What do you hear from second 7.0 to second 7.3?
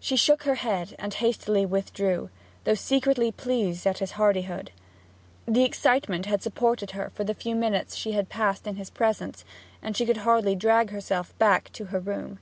for